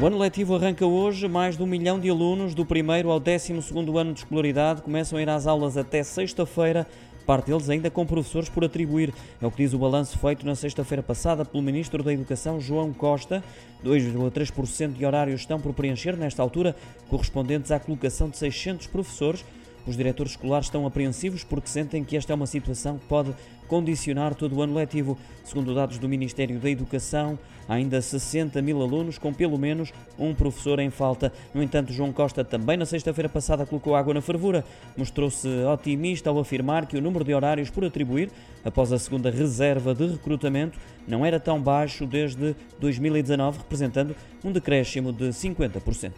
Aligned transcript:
O 0.00 0.06
ano 0.06 0.16
letivo 0.16 0.54
arranca 0.54 0.86
hoje. 0.86 1.26
Mais 1.26 1.56
de 1.56 1.62
um 1.64 1.66
milhão 1.66 1.98
de 1.98 2.08
alunos 2.08 2.54
do 2.54 2.64
primeiro 2.64 3.10
ao 3.10 3.18
décimo 3.18 3.60
segundo 3.60 3.98
ano 3.98 4.12
de 4.12 4.20
escolaridade 4.20 4.80
começam 4.80 5.18
a 5.18 5.22
ir 5.22 5.28
às 5.28 5.44
aulas 5.44 5.76
até 5.76 6.04
sexta-feira. 6.04 6.86
Parte 7.26 7.46
deles 7.46 7.68
ainda 7.68 7.90
com 7.90 8.06
professores 8.06 8.48
por 8.48 8.64
atribuir. 8.64 9.12
É 9.42 9.46
o 9.46 9.50
que 9.50 9.56
diz 9.64 9.74
o 9.74 9.78
balanço 9.78 10.16
feito 10.16 10.46
na 10.46 10.54
sexta-feira 10.54 11.02
passada 11.02 11.44
pelo 11.44 11.64
Ministro 11.64 12.00
da 12.00 12.12
Educação, 12.12 12.60
João 12.60 12.92
Costa. 12.92 13.42
2,3% 13.84 14.92
de 14.92 15.04
horários 15.04 15.40
estão 15.40 15.60
por 15.60 15.74
preencher 15.74 16.16
nesta 16.16 16.40
altura, 16.42 16.76
correspondentes 17.08 17.72
à 17.72 17.80
colocação 17.80 18.30
de 18.30 18.36
600 18.36 18.86
professores 18.86 19.44
os 19.90 19.96
diretores 19.96 20.32
escolares 20.32 20.66
estão 20.66 20.86
apreensivos 20.86 21.42
porque 21.42 21.68
sentem 21.68 22.04
que 22.04 22.16
esta 22.16 22.32
é 22.32 22.34
uma 22.34 22.46
situação 22.46 22.98
que 22.98 23.06
pode 23.06 23.34
condicionar 23.66 24.34
todo 24.34 24.56
o 24.56 24.62
ano 24.62 24.74
letivo. 24.74 25.16
Segundo 25.44 25.74
dados 25.74 25.98
do 25.98 26.08
Ministério 26.08 26.58
da 26.58 26.68
Educação, 26.68 27.38
há 27.68 27.74
ainda 27.74 28.00
60 28.00 28.60
mil 28.62 28.82
alunos 28.82 29.18
com 29.18 29.32
pelo 29.32 29.58
menos 29.58 29.92
um 30.18 30.34
professor 30.34 30.78
em 30.78 30.90
falta. 30.90 31.32
No 31.54 31.62
entanto, 31.62 31.92
João 31.92 32.12
Costa 32.12 32.44
também 32.44 32.76
na 32.76 32.86
sexta-feira 32.86 33.28
passada 33.28 33.64
colocou 33.64 33.94
água 33.94 34.14
na 34.14 34.20
fervura. 34.20 34.64
Mostrou-se 34.96 35.48
otimista 35.72 36.30
ao 36.30 36.38
afirmar 36.38 36.86
que 36.86 36.96
o 36.96 37.02
número 37.02 37.24
de 37.24 37.34
horários 37.34 37.70
por 37.70 37.84
atribuir, 37.84 38.30
após 38.64 38.92
a 38.92 38.98
segunda 38.98 39.30
reserva 39.30 39.94
de 39.94 40.06
recrutamento, 40.06 40.78
não 41.06 41.24
era 41.24 41.38
tão 41.38 41.60
baixo 41.60 42.06
desde 42.06 42.56
2019, 42.80 43.58
representando 43.58 44.16
um 44.44 44.50
decréscimo 44.50 45.12
de 45.12 45.28
50%. 45.28 46.12